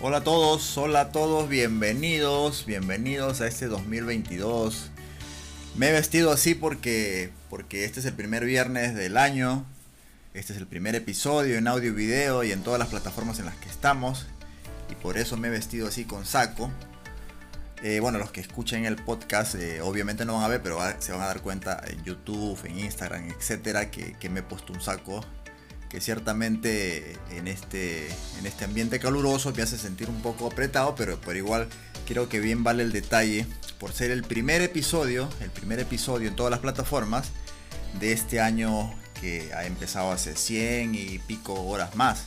Hola 0.00 0.18
a 0.18 0.22
todos, 0.22 0.78
hola 0.78 1.00
a 1.00 1.08
todos, 1.10 1.48
bienvenidos, 1.48 2.64
bienvenidos 2.66 3.40
a 3.40 3.48
este 3.48 3.66
2022. 3.66 4.92
Me 5.74 5.88
he 5.88 5.92
vestido 5.92 6.30
así 6.30 6.54
porque, 6.54 7.32
porque 7.50 7.84
este 7.84 7.98
es 7.98 8.06
el 8.06 8.12
primer 8.12 8.44
viernes 8.44 8.94
del 8.94 9.16
año, 9.16 9.66
este 10.34 10.52
es 10.52 10.58
el 10.60 10.68
primer 10.68 10.94
episodio 10.94 11.58
en 11.58 11.66
audio 11.66 11.90
y 11.90 11.94
video 11.94 12.44
y 12.44 12.52
en 12.52 12.62
todas 12.62 12.78
las 12.78 12.90
plataformas 12.90 13.40
en 13.40 13.46
las 13.46 13.56
que 13.56 13.68
estamos 13.68 14.28
y 14.88 14.94
por 14.94 15.18
eso 15.18 15.36
me 15.36 15.48
he 15.48 15.50
vestido 15.50 15.88
así 15.88 16.04
con 16.04 16.24
saco. 16.24 16.70
Eh, 17.82 17.98
bueno, 17.98 18.18
los 18.18 18.30
que 18.30 18.40
escuchen 18.40 18.84
el 18.84 18.94
podcast 18.94 19.56
eh, 19.56 19.80
obviamente 19.80 20.24
no 20.24 20.34
van 20.34 20.44
a 20.44 20.48
ver, 20.48 20.62
pero 20.62 20.78
se 21.00 21.10
van 21.10 21.22
a 21.22 21.26
dar 21.26 21.40
cuenta 21.42 21.82
en 21.88 22.04
YouTube, 22.04 22.56
en 22.66 22.78
Instagram, 22.78 23.30
etcétera, 23.30 23.90
que, 23.90 24.12
que 24.12 24.28
me 24.28 24.40
he 24.40 24.42
puesto 24.44 24.72
un 24.72 24.80
saco 24.80 25.24
que 25.88 26.00
ciertamente 26.00 27.16
en 27.30 27.48
este, 27.48 28.08
en 28.38 28.46
este 28.46 28.64
ambiente 28.64 28.98
caluroso 28.98 29.52
me 29.52 29.62
hace 29.62 29.78
sentir 29.78 30.08
un 30.10 30.20
poco 30.22 30.46
apretado, 30.46 30.94
pero, 30.94 31.20
por 31.20 31.36
igual 31.36 31.68
creo 32.06 32.28
que 32.28 32.40
bien 32.40 32.64
vale 32.64 32.82
el 32.82 32.92
detalle 32.92 33.46
por 33.78 33.92
ser 33.92 34.10
el 34.10 34.22
primer 34.22 34.62
episodio, 34.62 35.28
el 35.40 35.50
primer 35.50 35.78
episodio 35.78 36.28
en 36.28 36.36
todas 36.36 36.50
las 36.50 36.60
plataformas 36.60 37.30
de 38.00 38.12
este 38.12 38.40
año 38.40 38.94
que 39.20 39.50
ha 39.54 39.66
empezado 39.66 40.12
hace 40.12 40.34
100 40.36 40.94
y 40.94 41.18
pico 41.20 41.54
horas 41.54 41.94
más. 41.96 42.24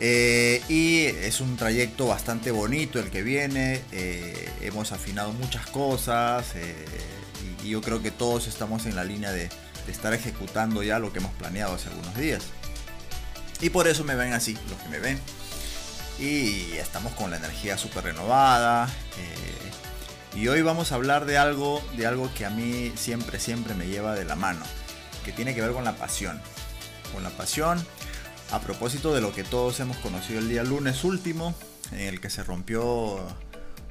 Eh, 0.00 0.60
y 0.68 1.04
es 1.04 1.40
un 1.40 1.56
trayecto 1.56 2.08
bastante 2.08 2.50
bonito 2.50 2.98
el 2.98 3.10
que 3.10 3.22
viene, 3.22 3.80
eh, 3.92 4.48
hemos 4.60 4.90
afinado 4.90 5.32
muchas 5.32 5.66
cosas 5.66 6.46
eh, 6.56 6.74
y 7.62 7.68
yo 7.68 7.80
creo 7.80 8.02
que 8.02 8.10
todos 8.10 8.48
estamos 8.48 8.86
en 8.86 8.96
la 8.96 9.04
línea 9.04 9.30
de, 9.30 9.44
de 9.44 9.73
estar 9.88 10.12
ejecutando 10.14 10.82
ya 10.82 10.98
lo 10.98 11.12
que 11.12 11.18
hemos 11.18 11.32
planeado 11.34 11.74
hace 11.74 11.88
algunos 11.88 12.16
días. 12.16 12.42
Y 13.60 13.70
por 13.70 13.88
eso 13.88 14.04
me 14.04 14.14
ven 14.14 14.32
así, 14.32 14.56
los 14.68 14.78
que 14.80 14.88
me 14.88 14.98
ven. 14.98 15.18
Y 16.18 16.72
estamos 16.72 17.12
con 17.14 17.30
la 17.30 17.36
energía 17.36 17.78
súper 17.78 18.04
renovada. 18.04 18.88
Eh, 19.18 20.38
y 20.38 20.48
hoy 20.48 20.62
vamos 20.62 20.92
a 20.92 20.96
hablar 20.96 21.26
de 21.26 21.38
algo, 21.38 21.82
de 21.96 22.06
algo 22.06 22.30
que 22.34 22.44
a 22.44 22.50
mí 22.50 22.92
siempre, 22.96 23.38
siempre 23.38 23.74
me 23.74 23.86
lleva 23.86 24.14
de 24.14 24.24
la 24.24 24.36
mano. 24.36 24.64
Que 25.24 25.32
tiene 25.32 25.54
que 25.54 25.60
ver 25.60 25.72
con 25.72 25.84
la 25.84 25.96
pasión. 25.96 26.40
Con 27.12 27.22
la 27.22 27.30
pasión. 27.30 27.84
A 28.50 28.60
propósito 28.60 29.14
de 29.14 29.20
lo 29.20 29.32
que 29.32 29.44
todos 29.44 29.80
hemos 29.80 29.96
conocido 29.98 30.40
el 30.40 30.48
día 30.48 30.62
lunes 30.62 31.04
último. 31.04 31.54
En 31.92 32.00
el 32.00 32.20
que 32.20 32.30
se 32.30 32.42
rompió 32.42 33.24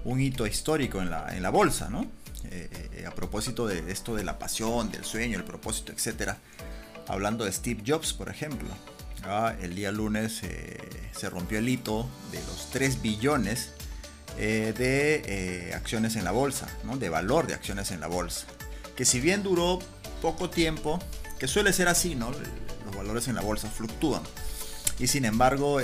un 0.03 0.19
hito 0.19 0.45
histórico 0.45 1.01
en 1.01 1.09
la, 1.09 1.35
en 1.35 1.43
la 1.43 1.49
bolsa, 1.49 1.89
¿no? 1.89 2.05
Eh, 2.51 2.89
eh, 2.93 3.05
a 3.05 3.11
propósito 3.11 3.67
de 3.67 3.91
esto 3.91 4.15
de 4.15 4.23
la 4.23 4.37
pasión, 4.37 4.91
del 4.91 5.05
sueño, 5.05 5.37
el 5.37 5.43
propósito, 5.43 5.91
etc. 5.91 6.33
Hablando 7.07 7.45
de 7.45 7.51
Steve 7.51 7.83
Jobs, 7.85 8.13
por 8.13 8.29
ejemplo. 8.29 8.69
El 9.61 9.75
día 9.75 9.91
lunes 9.93 10.41
eh, 10.43 10.77
se 11.17 11.29
rompió 11.29 11.59
el 11.59 11.69
hito 11.69 12.09
de 12.31 12.39
los 12.39 12.69
3 12.71 13.01
billones 13.01 13.71
de 14.37 15.71
acciones 15.73 16.17
en 16.17 16.25
la 16.25 16.31
bolsa, 16.31 16.67
de 16.97 17.07
valor 17.07 17.47
de 17.47 17.53
acciones 17.53 17.91
en 17.91 18.01
la 18.01 18.07
bolsa. 18.07 18.47
Que 18.97 19.05
si 19.05 19.21
bien 19.21 19.41
duró 19.41 19.79
poco 20.21 20.49
tiempo, 20.49 20.99
que 21.39 21.47
suele 21.47 21.71
ser 21.71 21.87
así, 21.87 22.15
¿no? 22.15 22.31
los 22.85 22.95
valores 22.95 23.29
en 23.29 23.35
la 23.35 23.41
bolsa 23.41 23.69
fluctúan. 23.69 24.23
Y 24.99 25.07
sin 25.07 25.23
embargo, 25.23 25.79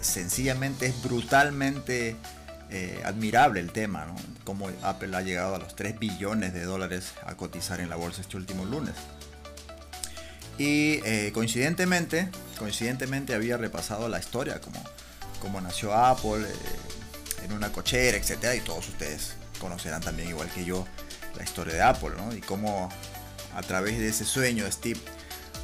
sencillamente 0.00 0.86
es 0.86 1.02
brutalmente 1.02 2.14
eh, 2.72 3.02
admirable 3.04 3.58
el 3.58 3.72
tema, 3.72 4.04
¿no? 4.04 4.14
Cómo 4.44 4.70
Apple 4.82 5.16
ha 5.16 5.22
llegado 5.22 5.56
a 5.56 5.58
los 5.58 5.74
3 5.74 5.98
billones 5.98 6.52
de 6.52 6.62
dólares 6.62 7.12
a 7.26 7.34
cotizar 7.34 7.80
en 7.80 7.88
la 7.88 7.96
bolsa 7.96 8.20
este 8.20 8.36
último 8.36 8.64
lunes. 8.64 8.94
Y 10.56 11.00
eh, 11.04 11.32
coincidentemente, 11.34 12.28
coincidentemente 12.58 13.34
había 13.34 13.56
repasado 13.56 14.08
la 14.08 14.20
historia, 14.20 14.60
como, 14.60 14.80
como 15.40 15.60
nació 15.60 15.94
Apple, 15.94 16.42
eh, 16.42 17.44
en 17.44 17.52
una 17.54 17.72
cochera, 17.72 18.16
etc. 18.16 18.54
Y 18.56 18.60
todos 18.60 18.88
ustedes 18.88 19.34
conocerán 19.58 20.00
también, 20.00 20.28
igual 20.28 20.48
que 20.50 20.64
yo, 20.64 20.86
la 21.36 21.42
historia 21.42 21.74
de 21.74 21.82
Apple, 21.82 22.10
¿no? 22.16 22.32
Y 22.36 22.40
cómo 22.40 22.88
a 23.56 23.62
través 23.62 23.98
de 23.98 24.08
ese 24.08 24.24
sueño 24.24 24.70
Steve 24.70 25.00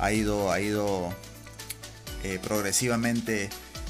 ha 0.01 0.11
ido, 0.11 0.51
ha 0.51 0.61
ido 0.61 1.15
progresivamente 2.43 3.49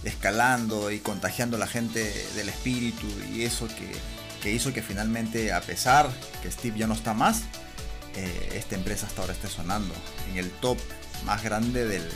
escalando 0.08 0.90
y 0.90 1.00
contagiando 1.00 1.56
a 1.56 1.60
la 1.60 1.66
gente 1.66 2.12
del 2.34 2.48
espíritu 2.48 3.06
y 3.32 3.42
eso 3.42 3.68
que, 3.68 4.52
hizo 4.52 4.72
que 4.72 4.82
finalmente, 4.82 5.52
a 5.52 5.60
pesar 5.60 6.08
que 6.40 6.50
Steve 6.52 6.78
ya 6.78 6.86
no 6.86 6.94
está 6.94 7.14
más, 7.14 7.42
eh, 8.14 8.50
esta 8.54 8.76
empresa 8.76 9.06
hasta 9.06 9.22
ahora 9.22 9.34
esté 9.34 9.48
sonando 9.48 9.92
en 10.30 10.38
el 10.38 10.50
top 10.50 10.78
más 11.24 11.42
grande 11.42 11.84
del, 11.84 12.08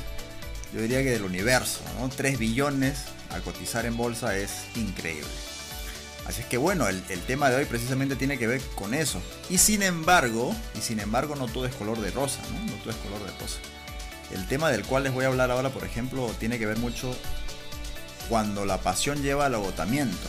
yo 0.72 0.80
diría 0.80 1.02
que 1.02 1.10
del 1.10 1.24
universo, 1.24 1.80
¿no? 1.98 2.08
3 2.08 2.38
billones 2.38 3.06
a 3.30 3.40
cotizar 3.40 3.84
en 3.84 3.96
bolsa 3.96 4.36
es 4.36 4.66
increíble. 4.76 5.28
Así 6.26 6.42
es 6.42 6.46
que 6.46 6.58
bueno, 6.58 6.86
el, 6.86 7.02
el, 7.08 7.20
tema 7.22 7.50
de 7.50 7.56
hoy 7.56 7.64
precisamente 7.64 8.14
tiene 8.14 8.38
que 8.38 8.46
ver 8.46 8.60
con 8.76 8.94
eso. 8.94 9.20
Y 9.48 9.58
sin 9.58 9.82
embargo, 9.82 10.54
y 10.78 10.80
sin 10.80 11.00
embargo 11.00 11.34
no 11.34 11.48
todo 11.48 11.66
es 11.66 11.74
color 11.74 12.00
de 12.00 12.12
rosa. 12.12 12.40
No 12.66 12.72
todo 12.74 12.90
es 12.90 12.96
color 12.96 13.18
de 13.24 13.36
rosa. 13.40 13.58
El 14.32 14.46
tema 14.46 14.70
del 14.70 14.84
cual 14.84 15.02
les 15.02 15.12
voy 15.12 15.24
a 15.24 15.28
hablar 15.28 15.50
ahora, 15.50 15.70
por 15.70 15.84
ejemplo, 15.84 16.32
tiene 16.38 16.60
que 16.60 16.66
ver 16.66 16.78
mucho 16.78 17.16
cuando 18.30 18.64
la 18.64 18.78
pasión 18.78 19.22
lleva 19.22 19.46
al 19.46 19.56
agotamiento. 19.56 20.28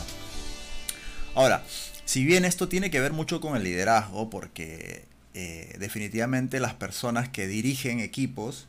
Ahora, 1.34 1.62
si 2.04 2.24
bien 2.24 2.44
esto 2.44 2.68
tiene 2.68 2.90
que 2.90 3.00
ver 3.00 3.12
mucho 3.12 3.40
con 3.40 3.56
el 3.56 3.62
liderazgo, 3.62 4.28
porque 4.28 5.04
eh, 5.34 5.76
definitivamente 5.78 6.60
las 6.60 6.74
personas 6.74 7.28
que 7.28 7.46
dirigen 7.46 8.00
equipos, 8.00 8.66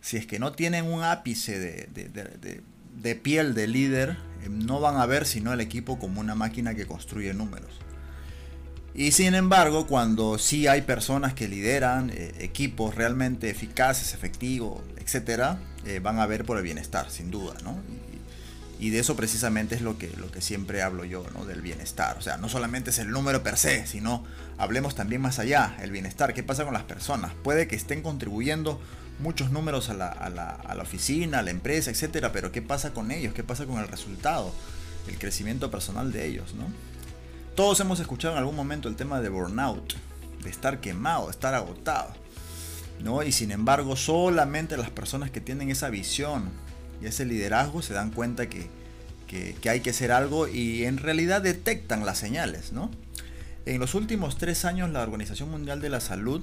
si 0.00 0.16
es 0.16 0.26
que 0.26 0.38
no 0.38 0.52
tienen 0.52 0.86
un 0.86 1.04
ápice 1.04 1.58
de, 1.58 3.14
piel 3.16 3.54
de 3.54 3.68
líder, 3.68 4.16
eh, 4.42 4.48
no 4.48 4.80
van 4.80 4.96
a 4.96 5.06
ver 5.06 5.26
sino 5.26 5.52
el 5.52 5.60
equipo 5.60 5.98
como 5.98 6.20
una 6.20 6.34
máquina 6.34 6.74
que 6.74 6.86
construye 6.86 7.34
números. 7.34 7.70
Y 8.94 9.12
sin 9.12 9.34
embargo, 9.34 9.86
cuando 9.86 10.38
sí 10.38 10.66
hay 10.66 10.82
personas 10.82 11.34
que 11.34 11.48
lideran 11.48 12.10
eh, 12.10 12.32
equipos 12.38 12.94
realmente 12.94 13.50
eficaces, 13.50 14.14
efectivos, 14.14 14.80
etc., 14.96 15.58
van 16.02 16.18
a 16.18 16.26
ver 16.26 16.44
por 16.44 16.58
el 16.58 16.62
bienestar, 16.62 17.10
sin 17.10 17.30
duda, 17.30 17.54
¿no? 17.64 17.78
Y 18.80 18.88
de 18.90 18.98
eso 18.98 19.14
precisamente 19.14 19.74
es 19.74 19.82
lo 19.82 19.98
que, 19.98 20.08
lo 20.16 20.30
que 20.32 20.40
siempre 20.40 20.82
hablo 20.82 21.04
yo, 21.04 21.24
¿no? 21.34 21.44
Del 21.44 21.60
bienestar. 21.60 22.16
O 22.16 22.22
sea, 22.22 22.38
no 22.38 22.48
solamente 22.48 22.90
es 22.90 22.98
el 22.98 23.10
número 23.10 23.42
per 23.42 23.58
se, 23.58 23.86
sino 23.86 24.24
hablemos 24.56 24.94
también 24.94 25.20
más 25.20 25.38
allá, 25.38 25.76
el 25.82 25.90
bienestar. 25.90 26.32
¿Qué 26.32 26.42
pasa 26.42 26.64
con 26.64 26.72
las 26.72 26.84
personas? 26.84 27.32
Puede 27.44 27.68
que 27.68 27.76
estén 27.76 28.02
contribuyendo 28.02 28.80
muchos 29.18 29.50
números 29.50 29.90
a 29.90 29.94
la, 29.94 30.08
a 30.08 30.30
la, 30.30 30.48
a 30.48 30.74
la 30.74 30.82
oficina, 30.82 31.40
a 31.40 31.42
la 31.42 31.50
empresa, 31.50 31.90
etcétera, 31.90 32.32
pero 32.32 32.52
¿qué 32.52 32.62
pasa 32.62 32.94
con 32.94 33.10
ellos? 33.10 33.34
¿Qué 33.34 33.44
pasa 33.44 33.66
con 33.66 33.78
el 33.78 33.86
resultado? 33.86 34.50
El 35.06 35.18
crecimiento 35.18 35.70
personal 35.70 36.10
de 36.10 36.26
ellos, 36.26 36.54
¿no? 36.54 36.64
Todos 37.54 37.80
hemos 37.80 38.00
escuchado 38.00 38.32
en 38.34 38.38
algún 38.38 38.56
momento 38.56 38.88
el 38.88 38.96
tema 38.96 39.20
de 39.20 39.28
burnout, 39.28 39.94
de 40.42 40.48
estar 40.48 40.80
quemado, 40.80 41.26
de 41.26 41.32
estar 41.32 41.54
agotado. 41.54 42.14
¿no? 43.02 43.22
Y 43.22 43.32
sin 43.32 43.50
embargo, 43.50 43.96
solamente 43.96 44.76
las 44.76 44.90
personas 44.90 45.30
que 45.30 45.40
tienen 45.40 45.70
esa 45.70 45.90
visión 45.90 46.50
y 47.00 47.06
ese 47.06 47.24
liderazgo 47.24 47.82
se 47.82 47.94
dan 47.94 48.10
cuenta 48.10 48.48
que, 48.48 48.68
hay 49.68 49.80
que 49.80 49.90
hacer 49.90 50.10
algo 50.10 50.48
y 50.48 50.84
en 50.84 50.98
realidad 50.98 51.40
detectan 51.40 52.04
las 52.04 52.18
señales, 52.18 52.72
¿no? 52.72 52.90
En 53.64 53.78
los 53.78 53.94
últimos 53.94 54.38
tres 54.38 54.64
años 54.64 54.90
la 54.90 55.02
Organización 55.02 55.50
Mundial 55.50 55.80
de 55.80 55.88
la 55.88 56.00
Salud 56.00 56.42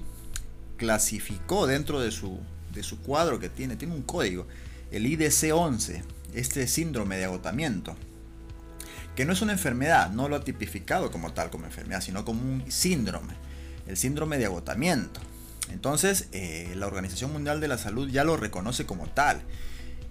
clasificó 0.77 1.67
dentro 1.67 1.99
de 1.99 2.11
su, 2.11 2.39
de 2.73 2.83
su 2.83 3.01
cuadro 3.01 3.39
que 3.39 3.49
tiene, 3.49 3.75
tiene 3.75 3.93
un 3.93 4.03
código, 4.03 4.47
el 4.91 5.05
IDC-11, 5.05 6.01
este 6.33 6.67
síndrome 6.67 7.17
de 7.17 7.25
agotamiento, 7.25 7.97
que 9.17 9.25
no 9.25 9.33
es 9.33 9.41
una 9.41 9.51
enfermedad, 9.51 10.11
no 10.11 10.29
lo 10.29 10.37
ha 10.37 10.43
tipificado 10.43 11.11
como 11.11 11.33
tal, 11.33 11.49
como 11.49 11.65
enfermedad, 11.65 12.01
sino 12.01 12.23
como 12.23 12.41
un 12.41 12.71
síndrome, 12.71 13.33
el 13.87 13.97
síndrome 13.97 14.37
de 14.37 14.45
agotamiento. 14.45 15.19
Entonces, 15.71 16.29
eh, 16.31 16.73
la 16.77 16.87
Organización 16.87 17.33
Mundial 17.33 17.59
de 17.59 17.67
la 17.67 17.77
Salud 17.77 18.09
ya 18.09 18.23
lo 18.23 18.37
reconoce 18.37 18.85
como 18.85 19.07
tal 19.07 19.41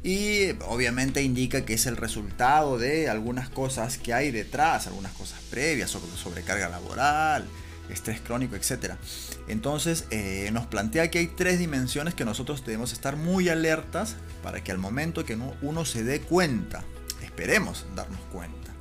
y 0.02 0.50
obviamente 0.66 1.22
indica 1.22 1.64
que 1.64 1.74
es 1.74 1.86
el 1.86 1.96
resultado 1.96 2.78
de 2.78 3.08
algunas 3.08 3.48
cosas 3.48 3.98
que 3.98 4.14
hay 4.14 4.30
detrás, 4.30 4.86
algunas 4.86 5.12
cosas 5.12 5.40
previas, 5.50 5.90
sobre 5.90 6.12
sobrecarga 6.12 6.68
laboral, 6.68 7.44
estrés 7.90 8.20
crónico, 8.20 8.56
etc. 8.56 8.94
Entonces 9.48 10.04
eh, 10.10 10.50
nos 10.52 10.66
plantea 10.66 11.10
que 11.10 11.18
hay 11.18 11.26
tres 11.28 11.58
dimensiones 11.58 12.14
que 12.14 12.24
nosotros 12.24 12.64
debemos 12.64 12.92
estar 12.92 13.16
muy 13.16 13.48
alertas 13.48 14.16
para 14.42 14.62
que 14.62 14.72
al 14.72 14.78
momento 14.78 15.24
que 15.24 15.36
uno 15.62 15.84
se 15.84 16.04
dé 16.04 16.20
cuenta, 16.20 16.84
esperemos 17.22 17.86
darnos 17.94 18.20
cuenta, 18.32 18.72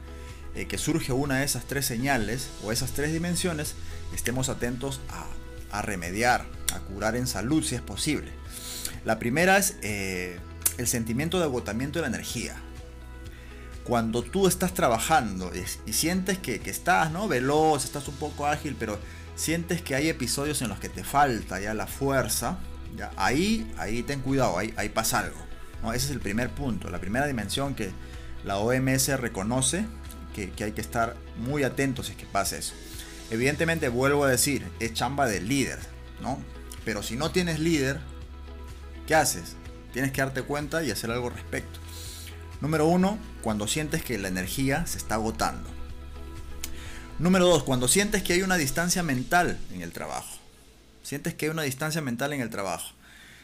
eh, 0.56 0.68
que 0.68 0.78
surge 0.78 1.12
una 1.12 1.40
de 1.40 1.46
esas 1.46 1.66
tres 1.66 1.86
señales 1.86 2.50
o 2.64 2.72
esas 2.72 2.92
tres 2.92 3.12
dimensiones, 3.14 3.76
estemos 4.14 4.50
atentos 4.50 5.02
a, 5.72 5.82
remediar, 5.82 6.46
a 6.74 6.80
curar 6.80 7.16
en 7.16 7.28
salud 7.28 7.64
si 7.64 7.76
es 7.76 7.82
posible. 7.82 8.32
La 9.04 9.20
primera 9.20 9.58
es... 9.58 9.76
Eh, 9.82 10.40
el 10.78 10.88
sentimiento 10.88 11.40
de 11.40 11.46
agotamiento 11.46 12.00
de 12.00 12.04
la 12.04 12.10
energía. 12.10 12.56
Cuando 13.84 14.24
tú 14.24 14.48
estás 14.48 14.74
trabajando 14.74 15.52
y, 15.86 15.94
sientes 15.94 16.40
que, 16.40 16.56
estás 16.66 17.12
¿no? 17.12 17.28
veloz, 17.28 17.86
estás 17.86 18.08
un 18.08 18.16
poco 18.16 18.48
ágil, 18.48 18.76
pero 18.80 18.98
sientes 19.36 19.82
que 19.82 19.96
hay 19.96 20.10
episodios 20.10 20.62
en 20.62 20.70
los 20.70 20.80
que 20.80 20.90
te 20.90 21.04
falta 21.04 21.60
ya 21.60 21.74
la 21.74 21.86
fuerza, 21.86 22.58
ya, 22.98 23.12
ahí, 23.16 23.72
ahí 23.78 24.02
ten 24.02 24.22
cuidado, 24.22 24.58
ahí, 24.58 24.74
ahí 24.78 24.90
pasa 24.90 25.20
algo. 25.20 25.38
Ese 25.94 26.08
es 26.08 26.12
el 26.12 26.20
primer 26.20 26.50
punto, 26.50 26.90
la 26.90 27.00
primera 27.00 27.28
dimensión 27.28 27.76
que 27.76 27.92
la 28.44 28.58
OMS 28.58 29.08
reconoce 29.20 29.86
que, 30.34 30.52
hay 30.64 30.72
que 30.74 30.82
estar 30.82 31.16
muy 31.38 31.64
atentos 31.64 32.08
si 32.08 32.14
es 32.14 32.18
que 32.18 32.26
pasa 32.26 32.58
eso. 32.58 32.74
Evidentemente, 33.32 33.90
vuelvo 33.90 34.26
a 34.26 34.30
decir, 34.30 34.66
es 34.80 34.94
chamba 34.94 35.28
del 35.28 35.48
líder, 35.48 35.80
¿no? 36.22 36.40
Pero 36.84 37.02
si 37.02 37.16
no 37.16 37.32
tienes 37.32 37.60
líder, 37.60 38.00
¿qué 39.08 39.16
haces? 39.16 39.56
Tienes 39.96 40.12
que 40.12 40.20
darte 40.20 40.42
cuenta 40.42 40.84
y 40.84 40.92
hacer 40.92 41.10
algo 41.10 41.30
al 41.30 41.36
respecto. 41.36 41.80
Número 42.60 42.86
uno, 42.86 43.18
cuando 43.42 43.66
sientes 43.66 44.04
que 44.04 44.18
la 44.18 44.28
energía 44.28 44.86
se 44.88 44.98
está 44.98 45.16
agotando. 45.16 45.70
Número 47.18 47.46
dos, 47.46 47.64
cuando 47.64 47.88
sientes 47.88 48.22
que 48.22 48.34
hay 48.34 48.42
una 48.42 48.58
distancia 48.58 49.04
mental 49.04 49.58
en 49.74 49.82
el 49.82 49.94
trabajo. 49.94 50.36
Sientes 51.02 51.34
que 51.34 51.46
hay 51.46 51.52
una 51.52 51.62
distancia 51.62 52.02
mental 52.02 52.34
en 52.34 52.42
el 52.42 52.50
trabajo. 52.50 52.92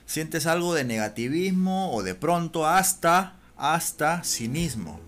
Sientes 0.05 0.45
algo 0.45 0.73
de 0.73 0.83
negativismo 0.83 1.93
o 1.93 2.03
de 2.03 2.15
pronto 2.15 2.67
hasta, 2.67 3.37
hasta 3.55 4.21
cinismo. 4.25 4.99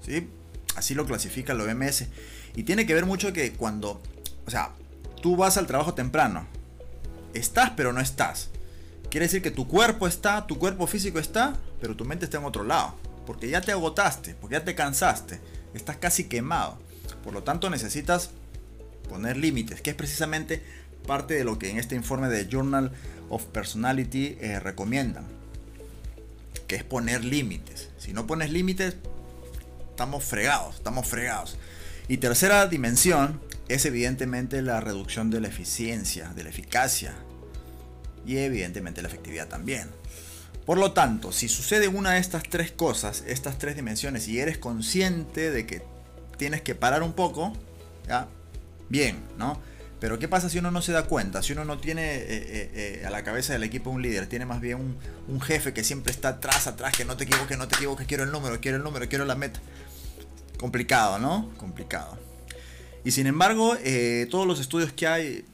¿sí? 0.00 0.30
Así 0.76 0.94
lo 0.94 1.04
clasifica 1.04 1.52
la 1.52 1.64
OMS. 1.64 2.06
Y 2.54 2.62
tiene 2.62 2.86
que 2.86 2.94
ver 2.94 3.04
mucho 3.04 3.34
que 3.34 3.52
cuando, 3.52 4.02
o 4.46 4.50
sea, 4.50 4.70
tú 5.20 5.36
vas 5.36 5.58
al 5.58 5.66
trabajo 5.66 5.92
temprano, 5.92 6.46
estás 7.34 7.72
pero 7.76 7.92
no 7.92 8.00
estás. 8.00 8.48
Quiere 9.16 9.28
decir 9.28 9.40
que 9.40 9.50
tu 9.50 9.66
cuerpo 9.66 10.06
está, 10.06 10.46
tu 10.46 10.58
cuerpo 10.58 10.86
físico 10.86 11.18
está, 11.18 11.56
pero 11.80 11.96
tu 11.96 12.04
mente 12.04 12.26
está 12.26 12.36
en 12.36 12.44
otro 12.44 12.64
lado. 12.64 12.96
Porque 13.24 13.48
ya 13.48 13.62
te 13.62 13.72
agotaste, 13.72 14.34
porque 14.34 14.56
ya 14.56 14.64
te 14.66 14.74
cansaste, 14.74 15.40
estás 15.72 15.96
casi 15.96 16.24
quemado. 16.24 16.78
Por 17.24 17.32
lo 17.32 17.42
tanto 17.42 17.70
necesitas 17.70 18.28
poner 19.08 19.38
límites, 19.38 19.80
que 19.80 19.88
es 19.88 19.96
precisamente 19.96 20.62
parte 21.06 21.32
de 21.32 21.44
lo 21.44 21.58
que 21.58 21.70
en 21.70 21.78
este 21.78 21.94
informe 21.94 22.28
de 22.28 22.46
Journal 22.46 22.92
of 23.30 23.46
Personality 23.46 24.36
eh, 24.38 24.60
recomiendan. 24.60 25.24
Que 26.66 26.76
es 26.76 26.84
poner 26.84 27.24
límites. 27.24 27.88
Si 27.96 28.12
no 28.12 28.26
pones 28.26 28.50
límites, 28.50 28.96
estamos 29.92 30.24
fregados, 30.24 30.74
estamos 30.74 31.06
fregados. 31.06 31.56
Y 32.06 32.18
tercera 32.18 32.66
dimensión 32.66 33.40
es 33.68 33.86
evidentemente 33.86 34.60
la 34.60 34.82
reducción 34.82 35.30
de 35.30 35.40
la 35.40 35.48
eficiencia, 35.48 36.34
de 36.34 36.44
la 36.44 36.50
eficacia 36.50 37.14
y 38.26 38.38
evidentemente 38.38 39.02
la 39.02 39.08
efectividad 39.08 39.48
también. 39.48 39.88
Por 40.66 40.78
lo 40.78 40.92
tanto, 40.92 41.30
si 41.30 41.48
sucede 41.48 41.86
una 41.86 42.14
de 42.14 42.18
estas 42.18 42.42
tres 42.42 42.72
cosas, 42.72 43.22
estas 43.26 43.56
tres 43.56 43.76
dimensiones, 43.76 44.26
y 44.26 44.40
eres 44.40 44.58
consciente 44.58 45.52
de 45.52 45.64
que 45.64 45.82
tienes 46.38 46.60
que 46.62 46.74
parar 46.74 47.04
un 47.04 47.12
poco, 47.12 47.52
¿ya? 48.08 48.26
Bien, 48.88 49.16
¿no? 49.38 49.60
Pero 50.00 50.18
¿qué 50.18 50.28
pasa 50.28 50.50
si 50.50 50.58
uno 50.58 50.70
no 50.70 50.82
se 50.82 50.92
da 50.92 51.04
cuenta? 51.04 51.42
Si 51.42 51.52
uno 51.52 51.64
no 51.64 51.78
tiene 51.78 52.16
eh, 52.16 52.26
eh, 52.28 52.70
eh, 52.74 53.06
a 53.06 53.10
la 53.10 53.24
cabeza 53.24 53.54
del 53.54 53.62
equipo 53.62 53.90
un 53.90 54.02
líder, 54.02 54.26
tiene 54.26 54.44
más 54.44 54.60
bien 54.60 54.78
un, 54.78 54.96
un, 55.28 55.40
jefe 55.40 55.72
que 55.72 55.84
siempre 55.84 56.12
está 56.12 56.30
atrás, 56.30 56.66
atrás, 56.66 56.94
que 56.94 57.04
no 57.04 57.16
te 57.16 57.24
equivoques, 57.24 57.56
no 57.56 57.66
te 57.66 57.76
equivoques, 57.76 58.06
quiero 58.06 58.24
el 58.24 58.30
número, 58.30 58.60
quiero 58.60 58.76
el 58.76 58.82
número, 58.82 59.08
quiero 59.08 59.24
la 59.24 59.36
meta. 59.36 59.60
Complicado, 60.58 61.18
¿no? 61.18 61.50
Complicado. 61.56 62.18
Y 63.04 63.12
sin 63.12 63.26
embargo, 63.26 63.76
todos 64.30 64.46
los 64.46 64.58
estudios 64.58 64.92
que 64.92 65.06
hay, 65.06 65.44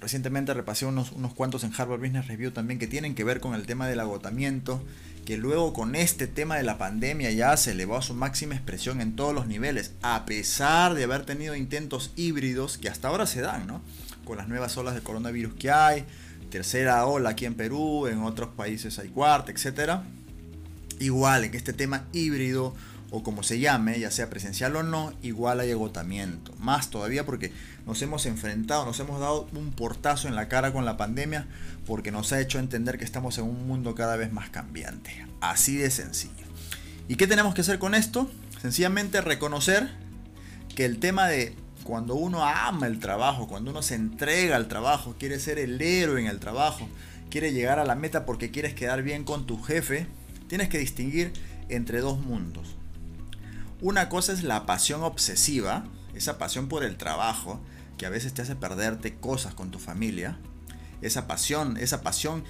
recientemente 0.00 0.54
repasé 0.54 0.86
unos, 0.86 1.12
unos 1.12 1.34
cuantos 1.34 1.64
en 1.64 1.72
Harvard 1.76 2.00
Business 2.00 2.26
Review 2.28 2.50
también 2.50 2.78
que 2.78 2.86
tienen 2.86 3.14
que 3.14 3.24
ver 3.24 3.40
con 3.40 3.54
el 3.54 3.66
tema 3.66 3.86
del 3.86 4.00
agotamiento, 4.00 4.82
que 5.24 5.36
luego 5.36 5.72
con 5.72 5.94
este 5.94 6.26
tema 6.26 6.56
de 6.56 6.62
la 6.62 6.78
pandemia 6.78 7.30
ya 7.30 7.56
se 7.56 7.72
elevó 7.72 7.96
a 7.96 8.02
su 8.02 8.14
máxima 8.14 8.54
expresión 8.54 9.00
en 9.00 9.16
todos 9.16 9.34
los 9.34 9.46
niveles, 9.46 9.92
a 10.02 10.24
pesar 10.24 10.94
de 10.94 11.04
haber 11.04 11.26
tenido 11.26 11.54
intentos 11.54 12.12
híbridos 12.16 12.78
que 12.78 12.88
hasta 12.88 13.08
ahora 13.08 13.26
se 13.26 13.40
dan, 13.40 13.66
¿no? 13.66 13.82
Con 14.24 14.38
las 14.38 14.48
nuevas 14.48 14.76
olas 14.76 14.94
de 14.94 15.02
coronavirus 15.02 15.54
que 15.54 15.70
hay, 15.70 16.04
tercera 16.50 17.04
ola 17.04 17.30
aquí 17.30 17.44
en 17.44 17.54
Perú, 17.54 18.06
en 18.06 18.22
otros 18.22 18.50
países 18.50 18.98
hay 18.98 19.08
cuarta, 19.08 19.52
etc. 19.52 20.00
Igual 20.98 21.44
en 21.44 21.54
este 21.54 21.72
tema 21.72 22.06
híbrido 22.12 22.74
o 23.10 23.22
como 23.22 23.42
se 23.42 23.58
llame, 23.58 23.98
ya 23.98 24.10
sea 24.10 24.28
presencial 24.28 24.76
o 24.76 24.82
no, 24.82 25.12
igual 25.22 25.60
hay 25.60 25.70
agotamiento. 25.70 26.52
Más 26.58 26.90
todavía 26.90 27.24
porque 27.24 27.52
nos 27.86 28.02
hemos 28.02 28.26
enfrentado, 28.26 28.84
nos 28.84 29.00
hemos 29.00 29.20
dado 29.20 29.48
un 29.54 29.72
portazo 29.72 30.28
en 30.28 30.34
la 30.34 30.48
cara 30.48 30.72
con 30.72 30.84
la 30.84 30.96
pandemia 30.96 31.46
porque 31.86 32.10
nos 32.10 32.32
ha 32.32 32.40
hecho 32.40 32.58
entender 32.58 32.98
que 32.98 33.04
estamos 33.04 33.38
en 33.38 33.44
un 33.44 33.66
mundo 33.66 33.94
cada 33.94 34.16
vez 34.16 34.32
más 34.32 34.50
cambiante. 34.50 35.26
Así 35.40 35.76
de 35.76 35.90
sencillo. 35.90 36.44
¿Y 37.08 37.16
qué 37.16 37.26
tenemos 37.26 37.54
que 37.54 37.62
hacer 37.62 37.78
con 37.78 37.94
esto? 37.94 38.30
Sencillamente 38.60 39.22
reconocer 39.22 39.88
que 40.74 40.84
el 40.84 40.98
tema 40.98 41.28
de 41.28 41.54
cuando 41.84 42.14
uno 42.14 42.44
ama 42.44 42.86
el 42.86 42.98
trabajo, 42.98 43.48
cuando 43.48 43.70
uno 43.70 43.80
se 43.80 43.94
entrega 43.94 44.56
al 44.56 44.68
trabajo, 44.68 45.16
quiere 45.18 45.40
ser 45.40 45.58
el 45.58 45.80
héroe 45.80 46.20
en 46.20 46.26
el 46.26 46.38
trabajo, 46.38 46.86
quiere 47.30 47.54
llegar 47.54 47.78
a 47.78 47.86
la 47.86 47.94
meta 47.94 48.26
porque 48.26 48.50
quieres 48.50 48.74
quedar 48.74 49.02
bien 49.02 49.24
con 49.24 49.46
tu 49.46 49.62
jefe, 49.62 50.06
tienes 50.48 50.68
que 50.68 50.78
distinguir 50.78 51.32
entre 51.70 52.00
dos 52.00 52.20
mundos. 52.20 52.77
Una 53.80 54.08
cosa 54.08 54.32
es 54.32 54.42
la 54.42 54.66
pasión 54.66 55.02
obsesiva, 55.02 55.84
esa 56.14 56.36
pasión 56.36 56.68
por 56.68 56.82
el 56.82 56.96
trabajo, 56.96 57.60
que 57.96 58.06
a 58.06 58.10
veces 58.10 58.34
te 58.34 58.42
hace 58.42 58.56
perderte 58.56 59.16
cosas 59.16 59.54
con 59.54 59.70
tu 59.70 59.78
familia. 59.78 60.38
Esa 61.00 61.28
pasión, 61.28 61.76
esa 61.76 62.02
pasión 62.02 62.44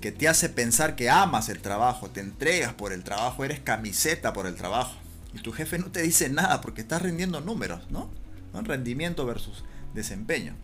que 0.00 0.10
te 0.10 0.28
hace 0.28 0.48
pensar 0.48 0.96
que 0.96 1.08
amas 1.08 1.48
el 1.48 1.60
trabajo, 1.60 2.10
te 2.10 2.20
entregas 2.20 2.74
por 2.74 2.92
el 2.92 3.04
trabajo, 3.04 3.44
eres 3.44 3.60
camiseta 3.60 4.32
por 4.32 4.46
el 4.46 4.56
trabajo. 4.56 4.96
Y 5.32 5.38
tu 5.38 5.52
jefe 5.52 5.78
no 5.78 5.86
te 5.86 6.02
dice 6.02 6.28
nada 6.28 6.60
porque 6.60 6.80
estás 6.80 7.02
rindiendo 7.02 7.40
números, 7.40 7.88
¿no? 7.90 8.10
Rendimiento 8.52 9.24
versus 9.24 9.64
desempeño. 9.94 10.54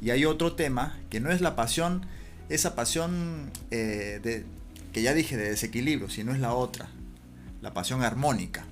Y 0.00 0.10
hay 0.10 0.24
otro 0.24 0.54
tema 0.54 0.98
que 1.10 1.20
no 1.20 1.30
es 1.30 1.40
la 1.40 1.54
pasión, 1.54 2.06
esa 2.48 2.74
pasión 2.74 3.52
eh, 3.70 4.44
que 4.92 5.02
ya 5.02 5.14
dije 5.14 5.36
de 5.36 5.50
desequilibrio, 5.50 6.08
sino 6.08 6.32
es 6.32 6.40
la 6.40 6.54
otra, 6.54 6.88
la 7.60 7.74
pasión 7.74 8.02
armónica. 8.02 8.64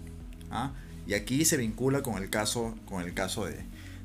Y 1.07 1.15
aquí 1.15 1.45
se 1.45 1.57
vincula 1.57 2.03
con 2.03 2.23
el 2.23 2.31
caso, 2.31 2.77
con 2.87 3.03
el 3.03 3.15
caso 3.15 3.47
de, 3.47 3.65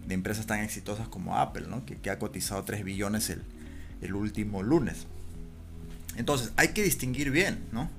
empresas 0.09 0.45
tan 0.45 0.59
exitosas 0.59 1.07
como 1.07 1.37
Apple, 1.37 1.67
que, 2.01 2.09
ha 2.09 2.19
cotizado 2.19 2.63
3 2.63 2.83
billones 2.83 3.29
el, 3.29 4.13
último 4.13 4.63
lunes. 4.63 5.07
Entonces, 6.15 6.51
hay 6.55 6.69
que 6.69 6.83
distinguir 6.83 7.31
bien, 7.31 7.65
¿no? 7.71 7.89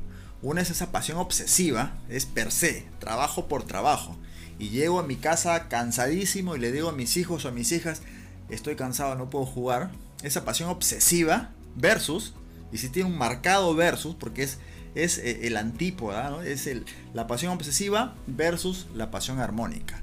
Una 0.43 0.61
es 0.61 0.71
esa 0.71 0.93
pasión 0.93 1.19
obsesiva, 1.19 1.97
es 2.09 2.27
per 2.27 2.53
se, 2.53 2.87
trabajo 3.01 3.49
por 3.49 3.65
trabajo. 3.65 4.17
Y 4.59 4.69
llego 4.69 5.01
a 5.01 5.07
mi 5.07 5.17
casa 5.17 5.69
cansadísimo 5.69 6.57
y 6.57 6.61
le 6.61 6.73
digo 6.73 6.89
a 6.89 6.93
mis 6.93 7.17
hijos 7.17 7.45
o 7.45 7.49
a 7.49 7.53
mis 7.53 7.73
hijas, 7.73 8.03
estoy 8.49 8.77
cansado, 8.77 9.17
no 9.17 9.29
puedo 9.29 9.45
jugar. 9.45 9.91
Esa 10.23 10.45
pasión 10.45 10.71
obsesiva 10.71 11.51
versus, 11.75 12.35
y 12.73 12.79
si 12.79 12.89
tiene 12.89 13.11
un 13.11 13.19
marcado 13.19 13.75
versus, 13.75 14.15
porque 14.15 14.43
es 14.43 14.59
es 14.97 15.19
eh, 15.19 15.47
el 15.47 15.57
antípoda, 15.57 16.45
es 16.45 16.67
el, 16.67 16.85
la 17.15 17.27
pasión 17.27 17.53
obsesiva 17.53 18.15
versus 18.27 18.87
la 18.95 19.11
pasión 19.11 19.39
armónica. 19.39 20.03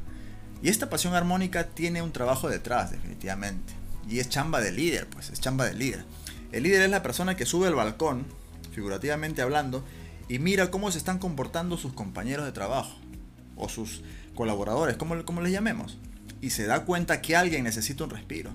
Y 0.61 0.69
esta 0.69 0.89
pasión 0.89 1.13
armónica 1.13 1.67
tiene 1.67 2.01
un 2.01 2.13
trabajo 2.13 2.47
detrás, 2.47 2.91
definitivamente. 2.91 3.73
Y 4.07 4.19
es 4.19 4.29
chamba 4.29 4.61
de 4.61 4.71
líder, 4.71 5.07
pues, 5.07 5.29
es 5.29 5.41
chamba 5.41 5.65
de 5.65 5.73
líder. 5.73 6.05
El 6.51 6.63
líder 6.63 6.83
es 6.83 6.89
la 6.89 7.03
persona 7.03 7.35
que 7.35 7.45
sube 7.45 7.67
al 7.67 7.75
balcón, 7.75 8.25
figurativamente 8.71 9.41
hablando, 9.41 9.83
y 10.29 10.39
mira 10.39 10.71
cómo 10.71 10.91
se 10.91 10.99
están 10.99 11.19
comportando 11.19 11.77
sus 11.77 11.93
compañeros 11.93 12.45
de 12.45 12.51
trabajo, 12.51 12.95
o 13.55 13.67
sus 13.67 14.03
colaboradores, 14.35 14.95
como, 14.95 15.25
como 15.25 15.41
les 15.41 15.51
llamemos. 15.51 15.97
Y 16.39 16.51
se 16.51 16.65
da 16.65 16.85
cuenta 16.85 17.21
que 17.21 17.35
alguien 17.35 17.63
necesita 17.63 18.03
un 18.03 18.11
respiro. 18.11 18.51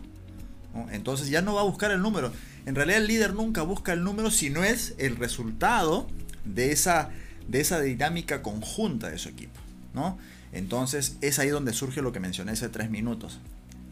Entonces 0.92 1.28
ya 1.28 1.42
no 1.42 1.54
va 1.54 1.62
a 1.62 1.64
buscar 1.64 1.90
el 1.90 2.00
número. 2.00 2.33
En 2.66 2.75
realidad 2.75 3.00
el 3.00 3.09
líder 3.09 3.35
nunca 3.35 3.62
busca 3.62 3.92
el 3.92 4.04
número 4.04 4.30
si 4.30 4.50
no 4.50 4.62
es 4.62 4.95
el 4.99 5.16
resultado 5.16 6.07
de 6.45 6.73
esa, 6.73 7.11
de 7.47 7.61
esa 7.61 7.80
dinámica 7.80 8.42
conjunta 8.42 9.11
de 9.11 9.18
su 9.18 9.28
equipo. 9.28 9.61
¿no? 9.95 10.18
Entonces 10.52 11.16
es 11.21 11.38
ahí 11.38 11.49
donde 11.49 11.73
surge 11.73 12.02
lo 12.02 12.12
que 12.12 12.21
mencioné 12.21 12.52
hace 12.52 12.68
tres 12.68 12.90
minutos. 12.90 13.38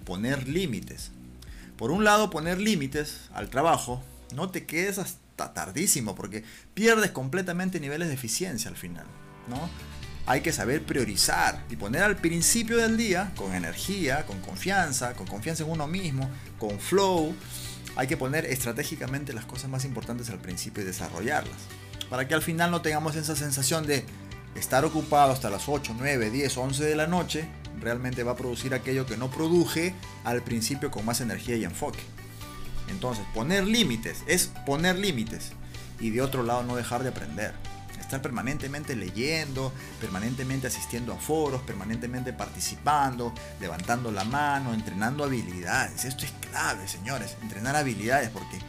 Poner 0.04 0.48
límites. 0.48 1.10
Por 1.76 1.90
un 1.90 2.04
lado, 2.04 2.30
poner 2.30 2.58
límites 2.58 3.28
al 3.34 3.50
trabajo. 3.50 4.02
No 4.34 4.50
te 4.50 4.64
quedes 4.64 4.98
hasta 4.98 5.52
tardísimo 5.52 6.14
porque 6.14 6.44
pierdes 6.74 7.10
completamente 7.10 7.80
niveles 7.80 8.08
de 8.08 8.14
eficiencia 8.14 8.70
al 8.70 8.76
final. 8.76 9.06
¿no? 9.48 9.68
Hay 10.26 10.40
que 10.40 10.52
saber 10.52 10.82
priorizar 10.82 11.64
y 11.70 11.76
poner 11.76 12.02
al 12.02 12.16
principio 12.16 12.78
del 12.78 12.96
día 12.96 13.32
con 13.36 13.54
energía, 13.54 14.26
con 14.26 14.40
confianza, 14.40 15.14
con 15.14 15.26
confianza 15.26 15.64
en 15.64 15.70
uno 15.70 15.86
mismo, 15.86 16.28
con 16.58 16.80
flow. 16.80 17.34
Hay 17.96 18.06
que 18.06 18.16
poner 18.16 18.44
estratégicamente 18.46 19.32
las 19.32 19.44
cosas 19.44 19.70
más 19.70 19.84
importantes 19.84 20.30
al 20.30 20.38
principio 20.38 20.82
y 20.82 20.86
desarrollarlas 20.86 21.56
para 22.10 22.28
que 22.28 22.34
al 22.34 22.42
final 22.42 22.70
no 22.70 22.82
tengamos 22.82 23.16
esa 23.16 23.36
sensación 23.36 23.86
de 23.86 24.04
estar 24.54 24.84
ocupado 24.84 25.32
hasta 25.32 25.50
las 25.50 25.68
8, 25.68 25.94
9, 25.98 26.30
10, 26.30 26.56
11 26.56 26.84
de 26.84 26.96
la 26.96 27.06
noche, 27.06 27.48
realmente 27.80 28.22
va 28.22 28.32
a 28.32 28.36
producir 28.36 28.74
aquello 28.74 29.06
que 29.06 29.16
no 29.16 29.30
produje 29.30 29.94
al 30.24 30.42
principio 30.42 30.90
con 30.90 31.04
más 31.04 31.20
energía 31.20 31.56
y 31.56 31.64
enfoque. 31.64 32.00
Entonces, 32.88 33.24
poner 33.34 33.66
límites 33.66 34.22
es 34.26 34.50
poner 34.64 34.96
límites 34.96 35.52
y 36.00 36.10
de 36.10 36.22
otro 36.22 36.42
lado 36.42 36.62
no 36.62 36.76
dejar 36.76 37.02
de 37.02 37.10
aprender. 37.10 37.54
Estar 38.00 38.22
permanentemente 38.22 38.94
leyendo, 38.94 39.72
permanentemente 40.00 40.68
asistiendo 40.68 41.12
a 41.12 41.16
foros, 41.16 41.62
permanentemente 41.62 42.32
participando, 42.32 43.34
levantando 43.60 44.12
la 44.12 44.22
mano, 44.22 44.74
entrenando 44.74 45.24
habilidades. 45.24 46.04
Esto 46.04 46.24
es 46.24 46.30
clave, 46.48 46.86
señores, 46.86 47.36
entrenar 47.42 47.74
habilidades 47.74 48.30
porque 48.30 48.60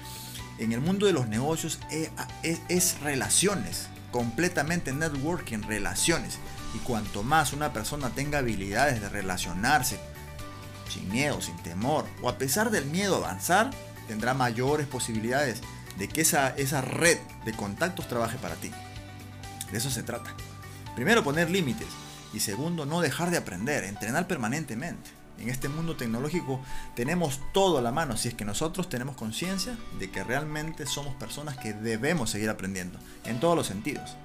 en 0.58 0.72
el 0.72 0.82
mundo 0.82 1.06
de 1.06 1.14
los 1.14 1.28
negocios 1.28 1.80
eh, 1.92 2.10
es, 2.44 3.00
relaciones, 3.02 3.88
completamente 4.12 4.94
networking, 4.94 5.60
relaciones. 5.60 6.40
Y 6.76 6.80
cuanto 6.80 7.24
más 7.24 7.54
una 7.54 7.74
persona 7.74 8.10
tenga 8.10 8.40
habilidades 8.40 9.02
de 9.02 9.10
relacionarse 9.10 10.00
sin 10.90 11.10
miedo, 11.10 11.42
sin 11.42 11.58
temor, 11.58 12.06
o 12.22 12.30
a 12.30 12.38
pesar 12.38 12.72
del 12.72 12.86
miedo 12.86 13.18
avanzar, 13.18 13.72
tendrá 14.08 14.34
mayores 14.34 14.88
posibilidades 14.88 15.62
de 15.98 16.08
que 16.08 16.22
esa, 16.22 16.50
esa 16.50 16.82
red 16.82 17.18
de 17.46 17.54
contactos 17.54 18.08
trabaje 18.08 18.38
para 18.38 18.56
ti. 18.56 18.72
De 19.72 19.78
eso 19.78 19.90
se 19.90 20.04
trata. 20.04 20.34
Primero, 20.96 21.24
poner 21.24 21.50
límites. 21.50 21.88
Y 22.34 22.40
segundo, 22.40 22.86
no 22.86 23.02
dejar 23.02 23.32
de 23.32 23.38
aprender, 23.38 23.84
entrenar 23.84 24.28
permanentemente. 24.28 25.10
En 25.40 25.50
este 25.50 25.70
mundo 25.70 25.96
tecnológico 25.96 26.60
tenemos 26.96 27.40
todo 27.54 27.78
a 27.78 27.82
la 27.82 27.92
mano 27.92 28.18
si 28.18 28.30
es 28.30 28.34
que 28.34 28.46
nosotros 28.46 28.90
tenemos 28.90 29.16
conciencia 29.16 29.78
de 30.00 30.10
que 30.10 30.24
realmente 30.24 30.86
somos 30.86 31.14
personas 31.16 31.58
que 31.58 31.74
debemos 31.74 32.32
seguir 32.32 32.50
aprendiendo 32.50 32.98
en 33.24 33.40
todos 33.40 33.56
los 33.56 33.68
sentidos. 33.68 34.16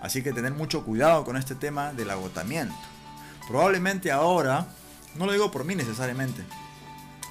Así 0.00 0.22
que 0.22 0.32
tener 0.32 0.52
mucho 0.52 0.84
cuidado 0.84 1.24
con 1.24 1.36
este 1.36 1.54
tema 1.54 1.92
del 1.92 2.10
agotamiento. 2.10 2.74
Probablemente 3.48 4.12
ahora, 4.12 4.68
no 5.16 5.26
lo 5.26 5.32
digo 5.32 5.50
por 5.50 5.64
mí 5.64 5.74
necesariamente, 5.74 6.42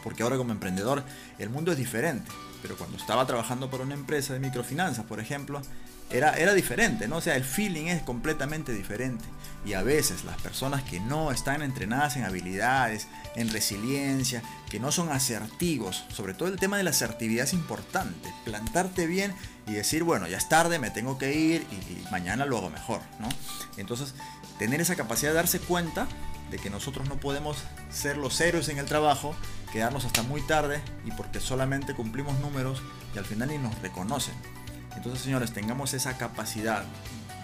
porque 0.03 0.23
ahora 0.23 0.37
como 0.37 0.51
emprendedor 0.51 1.03
el 1.37 1.49
mundo 1.49 1.71
es 1.71 1.77
diferente, 1.77 2.29
pero 2.61 2.77
cuando 2.77 2.97
estaba 2.97 3.25
trabajando 3.25 3.69
por 3.69 3.81
una 3.81 3.93
empresa 3.93 4.33
de 4.33 4.39
microfinanzas, 4.39 5.05
por 5.05 5.19
ejemplo, 5.19 5.61
era, 6.09 6.33
era 6.33 6.53
diferente, 6.53 7.07
¿no? 7.07 7.17
O 7.17 7.21
sea, 7.21 7.35
el 7.35 7.43
feeling 7.43 7.85
es 7.85 8.01
completamente 8.01 8.73
diferente. 8.73 9.25
Y 9.65 9.73
a 9.73 9.83
veces 9.83 10.23
las 10.23 10.41
personas 10.41 10.83
que 10.83 10.99
no 10.99 11.31
están 11.31 11.61
entrenadas 11.61 12.15
en 12.15 12.23
habilidades, 12.23 13.07
en 13.35 13.49
resiliencia, 13.49 14.41
que 14.69 14.79
no 14.79 14.91
son 14.91 15.09
asertivos, 15.09 16.05
sobre 16.13 16.33
todo 16.33 16.49
el 16.49 16.57
tema 16.57 16.77
de 16.77 16.83
la 16.83 16.91
asertividad 16.91 17.45
es 17.45 17.53
importante, 17.53 18.33
plantarte 18.45 19.05
bien 19.05 19.33
y 19.67 19.73
decir, 19.73 20.03
bueno, 20.03 20.27
ya 20.27 20.37
es 20.37 20.49
tarde, 20.49 20.79
me 20.79 20.89
tengo 20.89 21.17
que 21.17 21.35
ir 21.35 21.67
y, 21.71 22.09
mañana 22.11 22.45
lo 22.45 22.57
hago 22.57 22.69
mejor, 22.69 23.01
¿no? 23.19 23.29
Entonces, 23.77 24.15
tener 24.57 24.81
esa 24.81 24.95
capacidad 24.95 25.31
de 25.31 25.35
darse 25.35 25.59
cuenta 25.59 26.07
de 26.51 26.57
que 26.57 26.69
nosotros 26.69 27.07
no 27.07 27.15
podemos 27.15 27.57
ser 27.89 28.17
los 28.17 28.39
héroes 28.41 28.69
en 28.69 28.77
el 28.77 28.85
trabajo, 28.85 29.35
quedarnos 29.71 30.05
hasta 30.05 30.23
muy 30.23 30.41
tarde 30.41 30.81
y 31.05 31.11
porque 31.11 31.39
solamente 31.39 31.93
cumplimos 31.93 32.39
números 32.39 32.81
y 33.13 33.17
al 33.17 33.25
final 33.25 33.49
ni 33.49 33.57
nos 33.57 33.79
reconocen. 33.81 34.33
Entonces, 34.95 35.21
señores, 35.21 35.53
tengamos 35.53 35.93
esa 35.93 36.17
capacidad, 36.17 36.83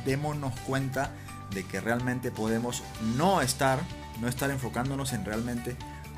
démonos 0.05 0.57
cuenta 0.61 1.11
de 1.51 1.63
que 1.63 1.79
realmente 1.79 2.31
podemos 2.31 2.83
no 3.15 3.41
estar, 3.41 3.79
no 4.19 4.27
estar 4.27 4.49
enfocándonos 4.49 5.13
en 5.13 5.25
realmente 5.25 5.75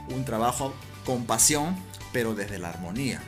un 0.10 0.24
trabajo 0.26 0.74
con 1.06 1.26
pasión, 1.26 1.76
pero 2.14 2.34
desde 2.34 2.58
la 2.58 2.70
armonía, 2.70 3.22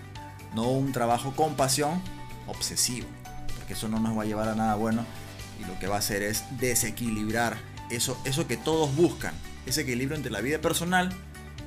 no 0.55 0.63
un 0.63 0.91
trabajo 0.91 1.33
con 1.35 1.55
pasión 1.55 2.01
obsesivo, 2.47 3.07
porque 3.57 3.73
eso 3.73 3.87
no 3.89 3.99
nos 3.99 4.17
va 4.17 4.23
a 4.23 4.25
llevar 4.25 4.49
a 4.49 4.55
nada 4.55 4.75
bueno 4.75 5.05
y 5.59 5.65
lo 5.65 5.77
que 5.79 5.87
va 5.87 5.97
a 5.97 5.99
hacer 5.99 6.23
es 6.23 6.43
desequilibrar 6.59 7.57
eso, 7.89 8.19
eso 8.25 8.47
que 8.47 8.57
todos 8.57 8.95
buscan, 8.95 9.33
ese 9.65 9.81
equilibrio 9.81 10.17
entre 10.17 10.31
la 10.31 10.41
vida 10.41 10.59
personal 10.59 11.11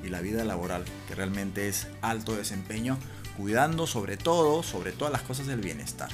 y 0.04 0.08
la 0.08 0.20
vida 0.20 0.44
laboral, 0.44 0.84
que 1.08 1.14
realmente 1.14 1.68
es 1.68 1.86
alto 2.00 2.34
desempeño, 2.34 2.98
cuidando 3.36 3.86
sobre 3.86 4.16
todo, 4.16 4.62
sobre 4.62 4.92
todas 4.92 5.12
las 5.12 5.22
cosas 5.22 5.46
del 5.46 5.60
bienestar. 5.60 6.10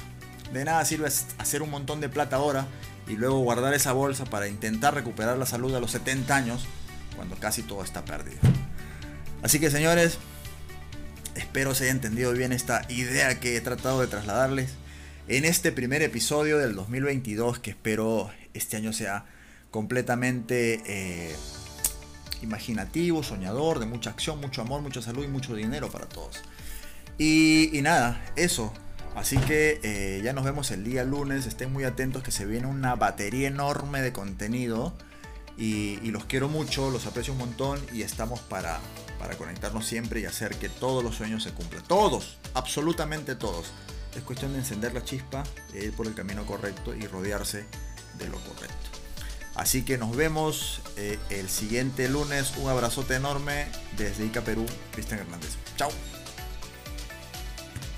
De 0.53 0.65
nada 0.65 0.83
sirve 0.85 1.07
hacer 1.37 1.61
un 1.61 1.69
montón 1.69 2.01
de 2.01 2.09
plata 2.09 2.37
ahora 2.37 2.67
y 3.07 3.15
luego 3.15 3.39
guardar 3.39 3.73
esa 3.73 3.91
bolsa 3.91 4.25
para 4.25 4.47
intentar 4.47 4.93
recuperar 4.93 5.37
la 5.37 5.45
salud 5.45 5.73
a 5.75 5.79
los 5.79 5.91
70 5.91 6.35
años 6.35 6.65
cuando 7.15 7.35
casi 7.35 7.63
todo 7.63 7.83
está 7.83 8.05
perdido. 8.05 8.39
Así 9.41 9.59
que 9.59 9.69
señores, 9.69 10.17
espero 11.35 11.73
se 11.75 11.85
haya 11.85 11.91
entendido 11.91 12.33
bien 12.33 12.51
esta 12.51 12.85
idea 12.89 13.39
que 13.39 13.55
he 13.55 13.61
tratado 13.61 14.01
de 14.01 14.07
trasladarles 14.07 14.71
en 15.27 15.45
este 15.45 15.71
primer 15.71 16.01
episodio 16.01 16.57
del 16.57 16.75
2022 16.75 17.59
que 17.59 17.71
espero 17.71 18.31
este 18.53 18.77
año 18.77 18.93
sea 18.93 19.25
completamente 19.71 20.81
eh, 20.85 21.35
imaginativo, 22.41 23.23
soñador, 23.23 23.79
de 23.79 23.85
mucha 23.85 24.09
acción, 24.09 24.39
mucho 24.39 24.61
amor, 24.61 24.81
mucha 24.81 25.01
salud 25.01 25.23
y 25.23 25.27
mucho 25.27 25.55
dinero 25.55 25.89
para 25.89 26.07
todos. 26.07 26.41
y 27.17 27.79
nada, 27.81 28.23
eso. 28.35 28.73
Así 29.15 29.37
que 29.37 29.79
eh, 29.83 30.21
ya 30.23 30.33
nos 30.33 30.45
vemos 30.45 30.71
el 30.71 30.83
día 30.83 31.03
lunes. 31.03 31.45
Estén 31.45 31.73
muy 31.73 31.83
atentos 31.83 32.23
que 32.23 32.31
se 32.31 32.45
viene 32.45 32.67
una 32.67 32.95
batería 32.95 33.47
enorme 33.47 34.01
de 34.01 34.13
contenido. 34.13 34.93
Y, 35.57 35.97
los 36.11 36.23
quiero 36.23 36.47
mucho, 36.47 36.89
los 36.89 37.05
aprecio 37.05 37.33
un 37.33 37.39
montón 37.39 37.81
y 37.91 38.03
estamos 38.03 38.39
para, 38.39 38.79
para 39.19 39.35
conectarnos 39.35 39.85
siempre 39.85 40.21
y 40.21 40.25
hacer 40.25 40.55
que 40.55 40.69
todos 40.69 41.03
los 41.03 41.15
sueños 41.15 41.43
se 41.43 41.51
cumplan. 41.51 41.83
Todos, 41.83 42.37
absolutamente 42.53 43.35
todos. 43.35 43.73
Es 44.15 44.23
cuestión 44.23 44.53
de 44.53 44.59
encender 44.59 44.93
la 44.93 45.03
chispa, 45.03 45.43
ir 45.73 45.91
por 45.91 46.07
el 46.07 46.15
camino 46.15 46.45
correcto 46.45 46.95
y 46.95 47.05
rodearse 47.07 47.65
de 48.17 48.29
lo 48.29 48.37
correcto. 48.37 48.98
Así 49.59 49.83
que 49.83 49.97
nos 49.97 50.15
vemos 50.15 50.79
eh, 50.95 51.19
el 51.29 51.49
siguiente 51.49 52.07
lunes. 52.07 52.53
Un 52.55 52.69
abrazote 52.69 53.15
enorme 53.15 53.65
desde 53.97 54.25
Ica 54.25 54.39
Perú, 54.39 54.65
Cristian 54.93 55.19
Hernández. 55.19 55.57
Chao. 55.75 55.89